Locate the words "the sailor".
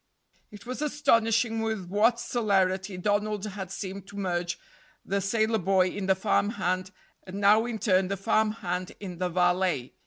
5.05-5.59